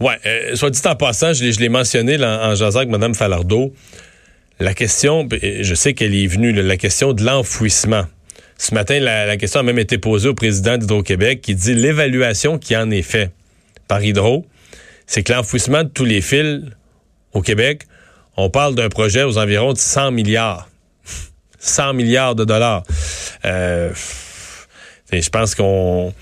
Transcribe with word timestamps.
Ouais, 0.00 0.18
euh, 0.26 0.56
soit 0.56 0.70
dit 0.70 0.80
en 0.84 0.94
passant, 0.94 1.32
je 1.32 1.58
l'ai 1.58 1.68
mentionné 1.68 2.22
en 2.22 2.54
jasant 2.54 2.80
avec 2.80 2.90
Mme 2.90 3.14
Falardeau. 3.14 3.72
La 4.58 4.74
question, 4.74 5.28
je 5.30 5.74
sais 5.74 5.94
qu'elle 5.94 6.14
est 6.14 6.26
venue, 6.26 6.52
la 6.52 6.76
question 6.76 7.12
de 7.12 7.22
l'enfouissement. 7.22 8.04
Ce 8.58 8.74
matin, 8.74 8.98
la, 9.00 9.36
question 9.36 9.60
a 9.60 9.62
même 9.62 9.78
été 9.78 9.98
posée 9.98 10.28
au 10.28 10.34
président 10.34 10.78
d'Hydro-Québec 10.78 11.42
qui 11.42 11.54
dit 11.54 11.74
l'évaluation 11.74 12.58
qui 12.58 12.76
en 12.76 12.90
est 12.90 13.02
faite 13.02 13.32
par 13.86 14.02
Hydro, 14.02 14.46
c'est 15.06 15.22
que 15.22 15.32
l'enfouissement 15.32 15.84
de 15.84 15.88
tous 15.88 16.04
les 16.04 16.22
fils 16.22 16.62
au 17.32 17.42
Québec, 17.42 17.82
on 18.36 18.50
parle 18.50 18.74
d'un 18.74 18.88
projet 18.88 19.22
aux 19.22 19.38
environs 19.38 19.72
de 19.72 19.78
100 19.78 20.10
milliards. 20.10 20.68
100 21.58 21.92
milliards 21.94 22.34
de 22.34 22.44
dollars. 22.44 22.82
Euh, 23.44 23.90
je 25.12 25.28
pense 25.28 25.54
qu'on 25.54 26.12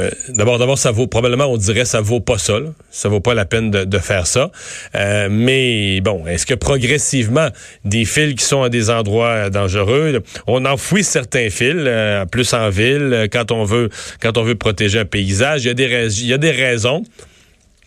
euh, 0.00 0.10
d'abord, 0.30 0.58
d'abord, 0.58 0.78
ça 0.78 0.90
vaut 0.90 1.06
probablement, 1.06 1.46
on 1.46 1.56
dirait, 1.56 1.84
ça 1.84 2.00
vaut 2.00 2.20
pas 2.20 2.38
ça. 2.38 2.58
Ça 2.90 3.08
vaut 3.08 3.20
pas 3.20 3.34
la 3.34 3.44
peine 3.44 3.70
de, 3.70 3.98
faire 3.98 4.26
ça. 4.26 4.50
Euh, 4.94 5.28
mais 5.30 6.00
bon, 6.00 6.26
est-ce 6.26 6.46
que 6.46 6.54
progressivement, 6.54 7.48
des 7.84 8.04
fils 8.04 8.34
qui 8.34 8.44
sont 8.44 8.62
à 8.62 8.68
des 8.68 8.90
endroits 8.90 9.50
dangereux, 9.50 10.22
on 10.46 10.64
enfouit 10.64 11.04
certains 11.04 11.50
fils, 11.50 11.74
euh, 11.76 12.24
plus 12.26 12.52
en 12.54 12.68
ville, 12.68 13.28
quand 13.32 13.52
on 13.52 13.64
veut, 13.64 13.90
quand 14.20 14.38
on 14.38 14.42
veut 14.42 14.54
protéger 14.54 15.00
un 15.00 15.04
paysage. 15.04 15.64
Il 15.64 15.68
y 15.68 15.70
a 15.70 15.74
des, 15.74 16.20
il 16.20 16.26
y 16.26 16.32
a 16.32 16.38
des 16.38 16.50
raisons 16.50 17.02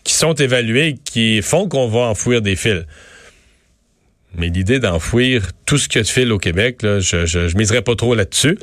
qui 0.04 0.14
sont 0.14 0.34
évaluées, 0.34 0.96
qui 1.04 1.42
font 1.42 1.68
qu'on 1.68 1.88
va 1.88 2.00
enfouir 2.00 2.40
des 2.40 2.56
fils. 2.56 2.84
Mais 4.38 4.48
l'idée 4.48 4.78
d'enfouir 4.78 5.42
tout 5.64 5.78
ce 5.78 5.88
qu'il 5.88 5.98
y 5.98 6.00
a 6.00 6.02
de 6.04 6.08
fil 6.08 6.32
au 6.32 6.38
Québec, 6.38 6.82
là, 6.82 7.00
je, 7.00 7.26
je, 7.26 7.56
miserais 7.56 7.82
pas 7.82 7.94
trop 7.94 8.14
là-dessus. 8.14 8.58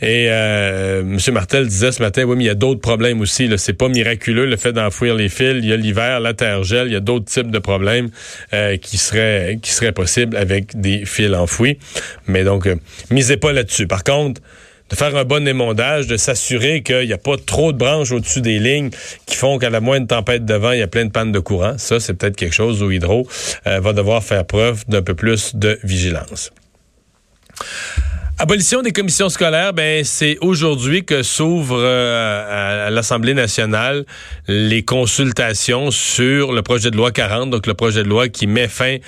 Et 0.00 0.26
euh, 0.28 1.00
M. 1.00 1.18
Martel 1.32 1.66
disait 1.66 1.92
ce 1.92 2.02
matin, 2.02 2.24
oui, 2.24 2.36
mais 2.36 2.44
il 2.44 2.46
y 2.46 2.50
a 2.50 2.54
d'autres 2.54 2.80
problèmes 2.80 3.20
aussi. 3.20 3.48
C'est 3.58 3.72
pas 3.72 3.88
miraculeux 3.88 4.46
le 4.46 4.56
fait 4.56 4.72
d'enfouir 4.72 5.14
les 5.14 5.28
fils. 5.28 5.56
Il 5.58 5.66
y 5.66 5.72
a 5.72 5.76
l'hiver, 5.76 6.20
la 6.20 6.34
terre 6.34 6.62
gèle, 6.64 6.88
il 6.88 6.92
y 6.92 6.96
a 6.96 7.00
d'autres 7.00 7.26
types 7.26 7.50
de 7.50 7.58
problèmes 7.58 8.08
euh, 8.52 8.76
qui 8.76 8.98
seraient 8.98 9.58
qui 9.62 9.70
seraient 9.72 9.92
possibles 9.92 10.36
avec 10.36 10.80
des 10.80 11.04
fils 11.04 11.34
enfouis. 11.34 11.78
Mais 12.26 12.44
donc, 12.44 12.66
euh, 12.66 12.76
misez 13.10 13.36
pas 13.36 13.52
là-dessus. 13.52 13.86
Par 13.86 14.04
contre, 14.04 14.40
de 14.90 14.96
faire 14.96 15.14
un 15.16 15.24
bon 15.24 15.46
émondage, 15.46 16.06
de 16.06 16.16
s'assurer 16.16 16.82
qu'il 16.82 17.06
n'y 17.06 17.12
a 17.12 17.18
pas 17.18 17.36
trop 17.36 17.72
de 17.72 17.78
branches 17.78 18.12
au-dessus 18.12 18.40
des 18.40 18.58
lignes 18.58 18.90
qui 19.26 19.36
font 19.36 19.58
qu'à 19.58 19.70
la 19.70 19.80
moindre 19.80 20.06
tempête 20.06 20.44
de 20.44 20.54
vent, 20.54 20.72
il 20.72 20.80
y 20.80 20.82
a 20.82 20.86
plein 20.86 21.04
de 21.04 21.10
pannes 21.10 21.32
de 21.32 21.38
courant. 21.38 21.76
Ça, 21.78 22.00
c'est 22.00 22.14
peut-être 22.14 22.36
quelque 22.36 22.54
chose 22.54 22.82
où 22.82 22.90
Hydro 22.90 23.26
euh, 23.66 23.80
va 23.80 23.92
devoir 23.92 24.22
faire 24.22 24.44
preuve 24.44 24.84
d'un 24.88 25.02
peu 25.02 25.14
plus 25.14 25.54
de 25.54 25.78
vigilance. 25.82 26.52
Abolition 28.40 28.82
des 28.82 28.92
commissions 28.92 29.28
scolaires, 29.30 29.72
ben 29.72 30.04
c'est 30.04 30.38
aujourd'hui 30.40 31.04
que 31.04 31.24
s'ouvrent 31.24 31.76
euh, 31.76 32.86
à 32.86 32.88
l'Assemblée 32.88 33.34
nationale 33.34 34.04
les 34.46 34.84
consultations 34.84 35.90
sur 35.90 36.52
le 36.52 36.62
projet 36.62 36.92
de 36.92 36.96
loi 36.96 37.10
40, 37.10 37.50
donc 37.50 37.66
le 37.66 37.74
projet 37.74 38.04
de 38.04 38.08
loi 38.08 38.28
qui 38.28 38.46
met 38.46 38.68
fin 38.68 38.98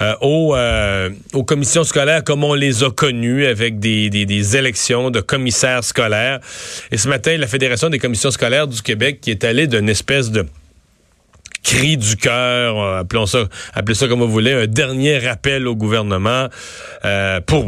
euh, 0.00 0.14
aux, 0.22 0.56
euh, 0.56 1.10
aux 1.34 1.44
commissions 1.44 1.84
scolaires 1.84 2.24
comme 2.24 2.42
on 2.44 2.54
les 2.54 2.82
a 2.82 2.90
connues 2.90 3.44
avec 3.44 3.78
des, 3.78 4.08
des, 4.08 4.56
élections 4.56 5.10
de 5.10 5.20
commissaires 5.20 5.84
scolaires. 5.84 6.40
Et 6.90 6.96
ce 6.96 7.08
matin, 7.08 7.36
la 7.36 7.46
Fédération 7.46 7.90
des 7.90 7.98
commissions 7.98 8.30
scolaires 8.30 8.68
du 8.68 8.80
Québec 8.80 9.18
qui 9.20 9.30
est 9.30 9.44
allée 9.44 9.66
d'une 9.66 9.90
espèce 9.90 10.30
de 10.30 10.46
cri 11.62 11.98
du 11.98 12.16
cœur, 12.16 12.96
appelons 12.96 13.26
ça, 13.26 13.48
appelez 13.74 13.94
ça 13.94 14.08
comme 14.08 14.20
vous 14.20 14.30
voulez, 14.30 14.52
un 14.54 14.66
dernier 14.66 15.18
rappel 15.18 15.66
au 15.66 15.76
gouvernement 15.76 16.48
pour 17.44 17.66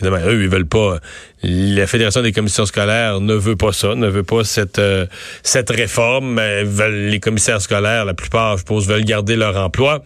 Évidemment, 0.00 0.26
eux, 0.26 0.42
ils 0.42 0.48
veulent 0.48 0.66
pas. 0.66 0.98
La 1.42 1.86
Fédération 1.86 2.20
des 2.20 2.32
commissions 2.32 2.66
scolaires 2.66 3.20
ne 3.20 3.34
veut 3.34 3.56
pas 3.56 3.72
ça, 3.72 3.94
ne 3.94 4.08
veut 4.08 4.24
pas 4.24 4.42
cette 4.42 4.78
euh, 4.78 5.06
cette 5.42 5.70
réforme. 5.70 6.40
les 6.40 7.20
commissaires 7.20 7.60
scolaires, 7.60 8.04
la 8.04 8.14
plupart, 8.14 8.54
je 8.54 8.58
suppose, 8.58 8.88
veulent 8.88 9.04
garder 9.04 9.36
leur 9.36 9.56
emploi. 9.56 10.02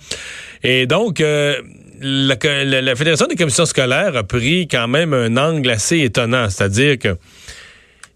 Et 0.62 0.86
donc, 0.86 1.20
euh, 1.20 1.56
la, 2.00 2.96
Fédération 2.96 3.26
des 3.26 3.36
commissions 3.36 3.66
scolaires 3.66 4.16
a 4.16 4.24
pris 4.24 4.68
quand 4.68 4.88
même 4.88 5.14
un 5.14 5.36
angle 5.36 5.70
assez 5.70 6.00
étonnant, 6.00 6.50
c'est-à-dire 6.50 6.98
que 6.98 7.16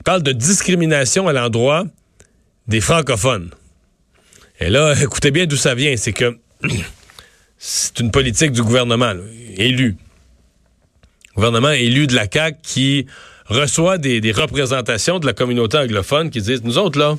parle 0.05 0.23
de 0.23 0.33
discrimination 0.33 1.29
à 1.29 1.33
l'endroit 1.33 1.85
des 2.69 2.81
francophones. 2.81 3.51
Et 4.61 4.69
là, 4.69 4.95
écoutez 5.03 5.31
bien 5.31 5.47
d'où 5.47 5.57
ça 5.57 5.75
vient, 5.75 5.97
c'est 5.97 6.13
que 6.13 6.37
c'est 7.59 7.99
une 8.01 8.11
politique 8.11 8.53
du 8.53 8.63
gouvernement 8.63 9.15
élu 9.57 9.97
gouvernement 11.37 11.71
élu 11.71 12.07
de 12.07 12.15
la 12.15 12.27
CAQ 12.33 12.59
qui 12.63 13.07
reçoit 13.47 13.99
des, 13.99 14.33
représentations 14.33 15.19
de 15.19 15.27
la 15.27 15.33
communauté 15.33 15.79
anglophone 15.79 16.31
qui 16.31 16.41
disent, 16.41 16.63
nous 16.65 16.79
autres, 16.79 16.99
là, 16.99 17.17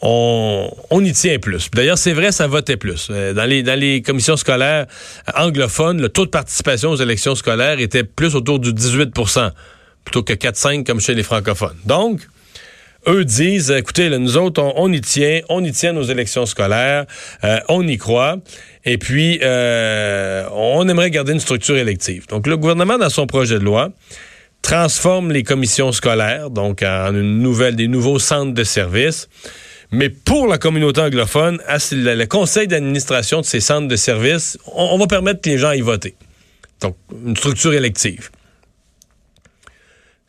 on, 0.00 0.70
y 1.04 1.12
tient 1.12 1.38
plus. 1.38 1.70
D'ailleurs, 1.72 1.98
c'est 1.98 2.12
vrai, 2.12 2.30
ça 2.30 2.46
votait 2.46 2.76
plus. 2.76 3.08
Euh, 3.10 3.32
dans 3.32 3.44
les, 3.44 3.62
dans 3.62 3.78
les 3.78 4.00
commissions 4.00 4.36
scolaires 4.36 4.86
anglophones, 5.34 6.00
le 6.00 6.08
taux 6.08 6.24
de 6.24 6.30
participation 6.30 6.90
aux 6.90 6.96
élections 6.96 7.34
scolaires 7.34 7.80
était 7.80 8.04
plus 8.04 8.36
autour 8.36 8.60
du 8.60 8.72
18% 8.72 9.50
plutôt 10.04 10.22
que 10.22 10.32
4-5 10.32 10.84
comme 10.84 11.00
chez 11.00 11.14
les 11.14 11.22
francophones. 11.22 11.76
Donc, 11.84 12.20
eux 13.06 13.24
disent, 13.24 13.70
écoutez, 13.70 14.10
nous 14.18 14.36
autres, 14.36 14.62
on, 14.76 14.92
y 14.92 15.00
tient, 15.00 15.40
on 15.48 15.62
y 15.64 15.72
tient 15.72 15.92
nos 15.92 16.02
élections 16.02 16.46
scolaires, 16.46 17.06
euh, 17.44 17.58
on 17.68 17.86
y 17.86 17.96
croit, 17.96 18.36
et 18.84 18.98
puis 18.98 19.40
euh, 19.42 20.48
on 20.52 20.88
aimerait 20.88 21.10
garder 21.10 21.32
une 21.32 21.40
structure 21.40 21.76
élective. 21.76 22.26
Donc 22.28 22.46
le 22.46 22.56
gouvernement, 22.56 22.98
dans 22.98 23.10
son 23.10 23.26
projet 23.26 23.58
de 23.58 23.64
loi, 23.64 23.90
transforme 24.62 25.32
les 25.32 25.42
commissions 25.42 25.92
scolaires, 25.92 26.50
donc 26.50 26.82
en 26.82 27.14
une 27.14 27.40
nouvelle, 27.40 27.76
des 27.76 27.88
nouveaux 27.88 28.18
centres 28.18 28.54
de 28.54 28.64
services. 28.64 29.28
Mais 29.90 30.10
pour 30.10 30.46
la 30.46 30.58
communauté 30.58 31.00
anglophone, 31.00 31.58
le 31.66 32.24
conseil 32.26 32.68
d'administration 32.68 33.40
de 33.40 33.46
ces 33.46 33.60
centres 33.60 33.88
de 33.88 33.96
services, 33.96 34.58
on, 34.74 34.98
va 34.98 35.06
permettre 35.06 35.40
que 35.40 35.48
les 35.48 35.56
gens 35.56 35.72
y 35.72 35.80
votent. 35.80 36.12
Donc, 36.82 36.96
une 37.24 37.36
structure 37.36 37.72
élective 37.72 38.30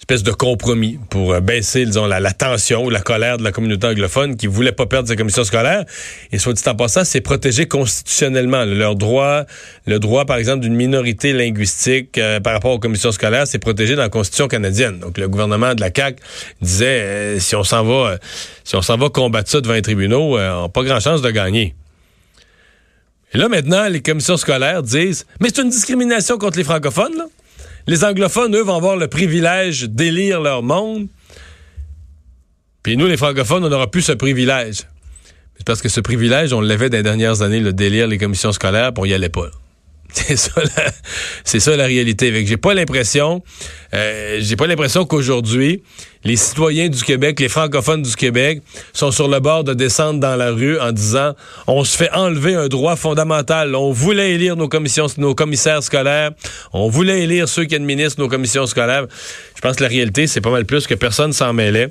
espèce 0.09 0.23
de 0.23 0.31
compromis 0.31 0.97
pour 1.11 1.33
euh, 1.33 1.39
baisser, 1.39 1.85
disons, 1.85 2.07
la, 2.07 2.19
la, 2.19 2.31
tension 2.31 2.83
ou 2.83 2.89
la 2.89 2.99
colère 2.99 3.37
de 3.37 3.43
la 3.43 3.51
communauté 3.51 3.85
anglophone 3.85 4.37
qui 4.37 4.47
voulait 4.47 4.71
pas 4.71 4.87
perdre 4.87 5.07
sa 5.07 5.15
commission 5.15 5.43
scolaire. 5.43 5.85
Et 6.31 6.39
soit 6.39 6.53
dit 6.53 6.63
en 6.65 6.73
passant, 6.75 7.03
c'est 7.03 7.21
protégé 7.21 7.67
constitutionnellement. 7.67 8.65
Leur 8.65 8.95
droit, 8.95 9.43
le 9.85 9.99
droit, 9.99 10.25
par 10.25 10.37
exemple, 10.37 10.61
d'une 10.61 10.73
minorité 10.73 11.31
linguistique 11.31 12.17
euh, 12.17 12.39
par 12.39 12.53
rapport 12.53 12.71
aux 12.71 12.79
commissions 12.79 13.11
scolaires, 13.11 13.45
c'est 13.45 13.59
protégé 13.59 13.95
dans 13.95 14.01
la 14.01 14.09
Constitution 14.09 14.47
canadienne. 14.47 14.97
Donc, 14.97 15.19
le 15.19 15.27
gouvernement 15.27 15.75
de 15.75 15.81
la 15.81 15.91
CAQ 15.95 16.19
disait, 16.59 16.85
euh, 16.85 17.39
si 17.39 17.55
on 17.55 17.63
s'en 17.63 17.83
va, 17.83 18.17
si 18.63 18.75
on 18.75 18.81
s'en 18.81 18.97
va 18.97 19.09
combattre 19.09 19.51
ça 19.51 19.61
devant 19.61 19.75
les 19.75 19.83
tribunaux, 19.83 20.39
on 20.39 20.63
n'a 20.63 20.69
pas 20.69 20.81
grand 20.81 20.99
chance 20.99 21.21
de 21.21 21.29
gagner. 21.29 21.75
Et 23.35 23.37
là, 23.37 23.47
maintenant, 23.47 23.87
les 23.87 24.01
commissions 24.01 24.37
scolaires 24.37 24.81
disent, 24.81 25.27
mais 25.39 25.49
c'est 25.53 25.61
une 25.61 25.69
discrimination 25.69 26.39
contre 26.39 26.57
les 26.57 26.63
francophones, 26.63 27.15
là. 27.15 27.25
Les 27.87 28.03
anglophones, 28.03 28.55
eux, 28.55 28.63
vont 28.63 28.75
avoir 28.75 28.97
le 28.97 29.07
privilège 29.07 29.83
d'élire 29.83 30.41
leur 30.41 30.63
monde. 30.63 31.07
Puis 32.83 32.97
nous, 32.97 33.07
les 33.07 33.17
francophones, 33.17 33.63
on 33.65 33.69
n'aura 33.69 33.89
plus 33.89 34.01
ce 34.01 34.11
privilège. 34.11 34.87
Parce 35.65 35.81
que 35.81 35.89
ce 35.89 35.99
privilège, 35.99 36.53
on 36.53 36.61
l'avait 36.61 36.89
dans 36.89 37.01
dernières 37.01 37.41
années, 37.41 37.59
le 37.59 37.73
délire 37.73 38.07
les 38.07 38.17
commissions 38.17 38.51
scolaires, 38.51 38.93
puis 38.93 39.01
on 39.01 39.05
y 39.05 39.13
allait 39.13 39.29
pas. 39.29 39.49
C'est 40.13 40.37
ça, 40.37 40.61
la, 40.61 40.91
c'est 41.43 41.59
ça 41.59 41.77
la 41.77 41.85
réalité. 41.85 42.45
J'ai 42.45 42.57
pas 42.57 42.73
l'impression, 42.73 43.43
euh, 43.93 44.37
j'ai 44.39 44.55
pas 44.55 44.65
l'impression 44.65 45.05
qu'aujourd'hui, 45.05 45.83
les 46.23 46.35
citoyens 46.35 46.89
du 46.89 47.03
Québec, 47.03 47.39
les 47.39 47.47
francophones 47.47 48.01
du 48.01 48.15
Québec, 48.15 48.61
sont 48.91 49.11
sur 49.11 49.27
le 49.27 49.39
bord 49.39 49.63
de 49.63 49.73
descendre 49.73 50.19
dans 50.19 50.35
la 50.35 50.49
rue 50.49 50.79
en 50.79 50.91
disant, 50.91 51.33
on 51.67 51.83
se 51.83 51.95
fait 51.95 52.11
enlever 52.11 52.55
un 52.55 52.67
droit 52.67 52.95
fondamental. 52.95 53.75
On 53.75 53.91
voulait 53.91 54.31
élire 54.31 54.55
nos 54.55 54.67
commissaires 54.67 55.83
scolaires. 55.83 56.31
On 56.73 56.89
voulait 56.89 57.23
élire 57.23 57.47
ceux 57.47 57.65
qui 57.65 57.75
administrent 57.75 58.19
nos 58.19 58.27
commissions 58.29 58.65
scolaires. 58.65 59.05
Je 59.55 59.61
pense 59.61 59.75
que 59.75 59.83
la 59.83 59.89
réalité, 59.89 60.25
c'est 60.25 60.41
pas 60.41 60.51
mal 60.51 60.65
plus 60.65 60.87
que 60.87 60.95
personne 60.95 61.33
s'en 61.33 61.53
mêlait. 61.53 61.89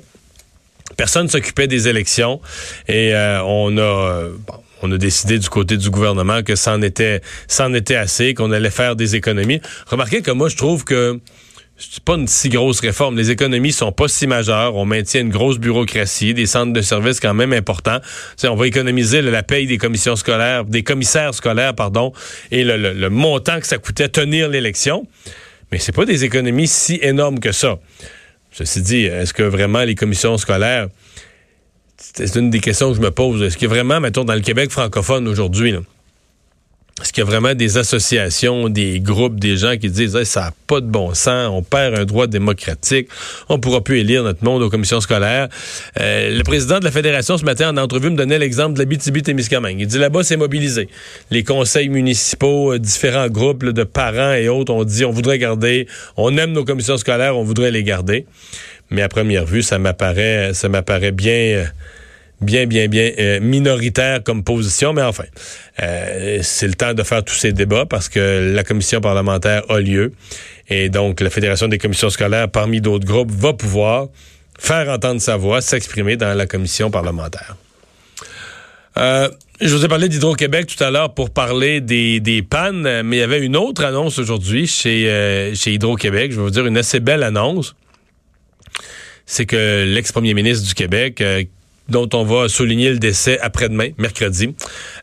Personne 0.97 1.29
s'occupait 1.29 1.67
des 1.67 1.87
élections 1.87 2.41
et 2.87 3.13
euh, 3.13 3.41
on 3.43 3.77
a 3.77 3.81
euh, 3.81 4.29
on 4.81 4.91
a 4.91 4.97
décidé 4.97 5.39
du 5.39 5.49
côté 5.49 5.77
du 5.77 5.89
gouvernement 5.89 6.43
que 6.43 6.55
c'en 6.55 6.81
était, 6.81 7.21
était 7.75 7.95
assez, 7.95 8.33
qu'on 8.33 8.51
allait 8.51 8.69
faire 8.69 8.95
des 8.95 9.15
économies. 9.15 9.61
Remarquez 9.87 10.21
que 10.21 10.31
moi, 10.31 10.49
je 10.49 10.57
trouve 10.57 10.83
que 10.83 11.19
c'est 11.77 12.03
pas 12.03 12.15
une 12.15 12.27
si 12.27 12.49
grosse 12.49 12.81
réforme. 12.81 13.17
Les 13.17 13.31
économies 13.31 13.71
sont 13.71 13.93
pas 13.93 14.09
si 14.09 14.27
majeures. 14.27 14.75
On 14.75 14.85
maintient 14.85 15.21
une 15.21 15.29
grosse 15.29 15.59
bureaucratie, 15.59 16.33
des 16.33 16.45
centres 16.45 16.73
de 16.73 16.81
services 16.81 17.19
quand 17.21 17.33
même 17.33 17.53
importants. 17.53 17.99
on 18.43 18.55
va 18.55 18.67
économiser 18.67 19.21
la 19.21 19.43
paye 19.43 19.65
des 19.65 19.77
commissions 19.77 20.17
scolaires, 20.17 20.65
des 20.65 20.83
commissaires 20.83 21.33
scolaires, 21.33 21.73
pardon, 21.73 22.11
et 22.51 22.63
le, 22.65 22.93
le 22.93 23.09
montant 23.09 23.59
que 23.59 23.67
ça 23.67 23.77
coûtait 23.77 24.09
tenir 24.09 24.49
l'élection. 24.49 25.07
Mais 25.71 25.79
c'est 25.79 25.93
pas 25.93 26.05
des 26.05 26.25
économies 26.25 26.67
si 26.67 26.99
énormes 27.01 27.39
que 27.39 27.51
ça. 27.51 27.77
Ceci 28.51 28.81
dit, 28.81 29.05
est-ce 29.05 29.33
que 29.33 29.43
vraiment 29.43 29.83
les 29.83 29.95
commissions 29.95 30.37
scolaires 30.37 30.87
c'est 31.99 32.35
une 32.35 32.49
des 32.49 32.59
questions 32.59 32.89
que 32.89 32.97
je 32.97 33.01
me 33.01 33.11
pose. 33.11 33.41
Est-ce 33.41 33.57
qu'il 33.57 33.67
a 33.67 33.69
vraiment, 33.69 33.99
mettons, 33.99 34.23
dans 34.23 34.33
le 34.33 34.41
Québec 34.41 34.71
francophone 34.71 35.27
aujourd'hui, 35.27 35.75
est-ce 37.01 37.13
qu'il 37.13 37.23
y 37.23 37.27
a 37.27 37.29
vraiment 37.29 37.53
des 37.53 37.77
associations, 37.77 38.69
des 38.69 38.99
groupes, 38.99 39.39
des 39.39 39.57
gens 39.57 39.77
qui 39.77 39.89
disent 39.89 40.21
ça 40.23 40.41
n'a 40.41 40.53
pas 40.67 40.81
de 40.81 40.85
bon 40.85 41.13
sens, 41.13 41.49
on 41.51 41.63
perd 41.63 41.97
un 41.97 42.05
droit 42.05 42.27
démocratique, 42.27 43.09
on 43.47 43.55
ne 43.55 43.61
pourra 43.61 43.81
plus 43.81 43.99
élire 43.99 44.23
notre 44.23 44.43
monde 44.43 44.61
aux 44.61 44.69
commissions 44.69 45.01
scolaires. 45.01 45.49
Euh, 45.99 46.37
le 46.37 46.43
président 46.43 46.79
de 46.79 46.85
la 46.85 46.91
fédération 46.91 47.37
ce 47.37 47.45
matin 47.45 47.69
en 47.69 47.77
entrevue 47.77 48.09
me 48.09 48.15
donnait 48.15 48.39
l'exemple 48.39 48.73
de 48.73 48.79
la 48.79 48.85
BTB-Témiscamingue. 48.85 49.79
Il 49.79 49.87
dit 49.87 49.97
là-bas 49.97 50.23
c'est 50.23 50.37
mobilisé. 50.37 50.89
Les 51.31 51.43
conseils 51.43 51.89
municipaux, 51.89 52.73
euh, 52.73 52.79
différents 52.79 53.29
groupes 53.29 53.65
de 53.65 53.83
parents 53.83 54.33
et 54.33 54.49
autres 54.49 54.73
ont 54.73 54.83
dit 54.83 55.05
on 55.05 55.11
voudrait 55.11 55.39
garder, 55.39 55.87
on 56.17 56.37
aime 56.37 56.51
nos 56.51 56.65
commissions 56.65 56.97
scolaires, 56.97 57.37
on 57.37 57.43
voudrait 57.43 57.71
les 57.71 57.83
garder. 57.83 58.25
Mais 58.91 59.01
à 59.03 59.09
première 59.09 59.45
vue, 59.45 59.61
ça 59.61 59.77
m'apparaît, 59.77 60.53
ça 60.53 60.67
m'apparaît 60.67 61.11
bien 61.11 61.31
euh, 61.33 61.65
bien, 62.41 62.65
bien, 62.65 62.87
bien 62.87 63.11
euh, 63.19 63.39
minoritaire 63.39 64.23
comme 64.23 64.43
position, 64.43 64.93
mais 64.93 65.01
enfin, 65.01 65.25
euh, 65.81 66.39
c'est 66.41 66.67
le 66.67 66.73
temps 66.73 66.93
de 66.93 67.03
faire 67.03 67.23
tous 67.23 67.35
ces 67.35 67.51
débats 67.51 67.85
parce 67.85 68.09
que 68.09 68.53
la 68.53 68.63
commission 68.63 69.01
parlementaire 69.01 69.63
a 69.69 69.79
lieu 69.79 70.13
et 70.69 70.89
donc 70.89 71.21
la 71.21 71.29
Fédération 71.29 71.67
des 71.67 71.77
commissions 71.77 72.09
scolaires, 72.09 72.49
parmi 72.49 72.81
d'autres 72.81 73.05
groupes, 73.05 73.31
va 73.31 73.53
pouvoir 73.53 74.07
faire 74.57 74.89
entendre 74.89 75.21
sa 75.21 75.37
voix, 75.37 75.61
s'exprimer 75.61 76.15
dans 76.15 76.35
la 76.35 76.45
commission 76.45 76.91
parlementaire. 76.91 77.55
Euh, 78.97 79.29
je 79.61 79.73
vous 79.75 79.83
ai 79.83 79.87
parlé 79.87 80.09
d'Hydro-Québec 80.09 80.67
tout 80.67 80.83
à 80.83 80.91
l'heure 80.91 81.13
pour 81.13 81.31
parler 81.31 81.81
des, 81.81 82.19
des, 82.19 82.41
pannes, 82.41 83.01
mais 83.03 83.17
il 83.17 83.19
y 83.19 83.23
avait 83.23 83.39
une 83.39 83.57
autre 83.57 83.83
annonce 83.83 84.19
aujourd'hui 84.19 84.67
chez, 84.67 85.53
chez 85.55 85.73
Hydro-Québec. 85.73 86.31
Je 86.31 86.37
vais 86.37 86.43
vous 86.43 86.49
dire 86.49 86.65
une 86.65 86.77
assez 86.77 86.99
belle 86.99 87.23
annonce. 87.23 87.75
C'est 89.25 89.45
que 89.45 89.85
l'ex-premier 89.85 90.33
ministre 90.33 90.67
du 90.67 90.73
Québec, 90.73 91.21
dont 91.89 92.09
on 92.13 92.23
va 92.23 92.47
souligner 92.49 92.91
le 92.91 92.99
décès 92.99 93.39
après-demain, 93.39 93.89
mercredi. 93.97 94.55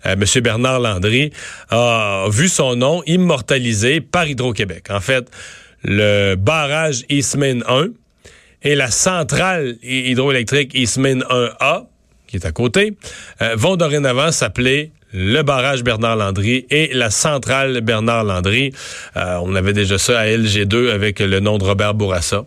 Euh, 0.07 0.15
M. 0.15 0.43
Bernard 0.43 0.81
Landry 0.81 1.33
a 1.71 2.27
vu 2.31 2.49
son 2.49 2.77
nom 2.77 3.03
immortalisé 3.07 4.01
par 4.01 4.27
Hydro-Québec. 4.27 4.87
En 4.91 5.01
fait, 5.01 5.29
le 5.83 6.35
barrage 6.37 7.05
Eastman 7.09 7.63
1 7.69 7.89
et 8.63 8.75
la 8.75 8.91
centrale 8.91 9.77
hydroélectrique 9.83 10.73
Eastman 10.75 11.23
1A, 11.31 11.87
qui 12.27 12.37
est 12.37 12.47
à 12.47 12.53
côté, 12.53 12.97
euh, 13.43 13.55
vont 13.57 13.77
dorénavant 13.77 14.33
s'appeler 14.33 14.91
le 15.13 15.43
barrage 15.43 15.85
Bernard 15.85 16.17
Landry 16.17 16.67
et 16.71 16.91
la 16.93 17.11
centrale 17.11 17.81
Bernard 17.81 18.25
Landry. 18.25 18.73
Euh, 19.17 19.39
on 19.43 19.55
avait 19.55 19.73
déjà 19.73 19.99
ça 19.99 20.19
à 20.19 20.27
LG2 20.27 20.91
avec 20.91 21.21
le 21.21 21.41
nom 21.41 21.59
de 21.59 21.65
Robert 21.65 21.95
Bourassa, 21.95 22.45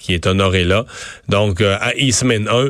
qui 0.00 0.14
est 0.14 0.26
honoré 0.26 0.64
là. 0.64 0.86
Donc, 1.28 1.60
à 1.60 1.94
Eastman 1.96 2.48
1, 2.48 2.68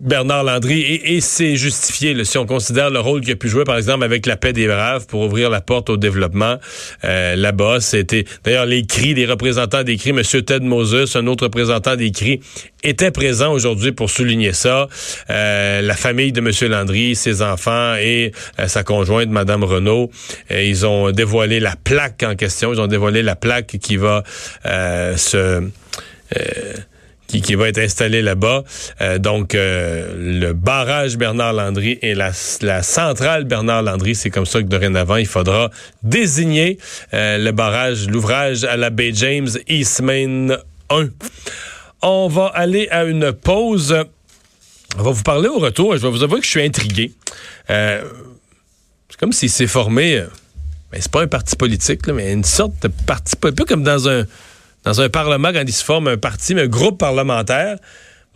Bernard 0.00 0.44
Landry 0.44 1.00
et, 1.04 1.20
c'est 1.20 1.56
justifié 1.56 2.24
si 2.24 2.38
on 2.38 2.46
considère 2.46 2.90
le 2.90 3.00
rôle 3.00 3.22
qu'il 3.22 3.32
a 3.32 3.36
pu 3.36 3.48
jouer 3.48 3.64
par 3.64 3.76
exemple 3.76 4.04
avec 4.04 4.26
la 4.26 4.36
paix 4.36 4.52
des 4.52 4.66
braves 4.66 5.06
pour 5.06 5.22
ouvrir 5.22 5.50
la 5.50 5.60
porte 5.60 5.90
au 5.90 5.96
développement 5.96 6.56
euh, 7.04 7.34
là-bas 7.34 7.80
c'était 7.80 8.24
d'ailleurs 8.44 8.66
les 8.66 8.86
cris 8.86 9.14
des 9.14 9.26
représentants 9.26 9.82
des 9.82 9.96
cris 9.96 10.12
monsieur 10.12 10.42
Ted 10.42 10.64
Moses 10.64 11.16
un 11.16 11.26
autre 11.26 11.44
représentant 11.44 11.96
des 11.96 12.10
cris 12.10 12.40
était 12.82 13.10
présent 13.10 13.52
aujourd'hui 13.52 13.90
pour 13.90 14.10
souligner 14.10 14.52
ça. 14.52 14.86
Euh, 15.28 15.82
la 15.82 15.94
famille 15.94 16.30
de 16.30 16.40
monsieur 16.40 16.68
Landry 16.68 17.16
ses 17.16 17.42
enfants 17.42 17.94
et 17.96 18.32
euh, 18.58 18.68
sa 18.68 18.84
conjointe 18.84 19.30
madame 19.30 19.64
Renault 19.64 20.10
ils 20.50 20.86
ont 20.86 21.10
dévoilé 21.10 21.58
la 21.58 21.74
plaque 21.76 22.22
en 22.22 22.36
question 22.36 22.72
ils 22.72 22.80
ont 22.80 22.86
dévoilé 22.86 23.22
la 23.22 23.34
plaque 23.34 23.78
qui 23.80 23.96
va 23.96 24.22
se 24.64 25.62
qui, 27.26 27.54
va 27.54 27.68
être 27.68 27.78
installé 27.78 28.22
là-bas. 28.22 28.64
Euh, 29.00 29.18
donc, 29.18 29.54
euh, 29.54 30.14
le 30.16 30.52
barrage 30.52 31.16
Bernard 31.16 31.52
Landry 31.52 31.98
et 32.02 32.14
la, 32.14 32.32
centrale 32.32 33.44
Bernard 33.44 33.82
Landry, 33.82 34.14
c'est 34.14 34.30
comme 34.30 34.46
ça 34.46 34.62
que 34.62 34.68
dorénavant, 34.68 35.16
il 35.16 35.26
faudra 35.26 35.70
désigner 36.02 36.78
euh, 37.14 37.38
le 37.38 37.52
barrage, 37.52 38.08
l'ouvrage 38.08 38.64
à 38.64 38.76
la 38.76 38.90
baie 38.90 39.12
James 39.14 39.48
Eastman 39.68 40.56
1. 40.90 41.08
On 42.02 42.28
va 42.28 42.46
aller 42.46 42.88
à 42.90 43.04
une 43.04 43.32
pause. 43.32 43.96
On 44.98 45.02
va 45.02 45.10
vous 45.10 45.22
parler 45.22 45.48
au 45.48 45.58
retour 45.58 45.94
et 45.94 45.98
je 45.98 46.02
vais 46.02 46.10
vous 46.10 46.22
avouer 46.22 46.40
que 46.40 46.46
je 46.46 46.50
suis 46.50 46.62
intrigué. 46.62 47.12
c'est 47.68 48.02
comme 49.18 49.32
s'il 49.32 49.50
s'est 49.50 49.66
formé, 49.66 50.22
ben, 50.92 51.00
c'est 51.00 51.10
pas 51.10 51.22
un 51.22 51.26
parti 51.26 51.56
politique, 51.56 52.06
mais 52.08 52.32
une 52.32 52.44
sorte 52.44 52.82
de 52.82 52.88
parti, 52.88 53.34
un 53.42 53.52
peu 53.52 53.64
comme 53.64 53.82
dans 53.82 54.08
un 54.08 54.24
dans 54.86 55.00
un 55.00 55.08
parlement 55.08 55.52
quand 55.52 55.64
il 55.66 55.72
se 55.72 55.84
forme 55.84 56.08
un 56.08 56.16
parti, 56.16 56.54
mais 56.54 56.62
un 56.62 56.68
groupe 56.68 56.98
parlementaire. 56.98 57.76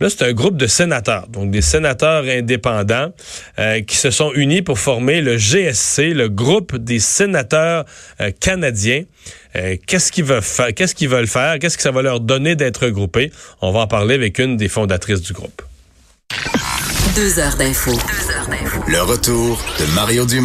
Là, 0.01 0.09
c'est 0.09 0.23
un 0.23 0.33
groupe 0.33 0.57
de 0.57 0.65
sénateurs, 0.65 1.27
donc 1.27 1.51
des 1.51 1.61
sénateurs 1.61 2.23
indépendants 2.23 3.13
euh, 3.59 3.81
qui 3.81 3.95
se 3.95 4.09
sont 4.09 4.31
unis 4.33 4.63
pour 4.63 4.79
former 4.79 5.21
le 5.21 5.37
GSC, 5.37 6.13
le 6.15 6.27
groupe 6.27 6.75
des 6.75 6.99
sénateurs 6.99 7.85
euh, 8.19 8.31
canadiens. 8.39 9.03
Euh, 9.55 9.77
qu'est-ce 9.85 10.11
qu'ils 10.11 10.23
veulent 10.23 10.41
faire 10.41 10.73
Qu'est-ce 10.73 10.95
qu'ils 10.95 11.09
veulent 11.09 11.27
faire? 11.27 11.59
Qu'est-ce 11.59 11.77
que 11.77 11.83
ça 11.83 11.91
va 11.91 12.01
leur 12.01 12.19
donner 12.19 12.55
d'être 12.55 12.85
regroupés 12.85 13.31
On 13.61 13.71
va 13.71 13.81
en 13.81 13.87
parler 13.87 14.15
avec 14.15 14.39
une 14.39 14.57
des 14.57 14.69
fondatrices 14.69 15.21
du 15.21 15.33
groupe. 15.33 15.61
Deux 17.15 17.39
heures 17.39 17.55
d'info. 17.57 17.91
Le 18.87 19.01
retour 19.03 19.63
de 19.79 19.85
Mario 19.93 20.25
Dumont. 20.25 20.39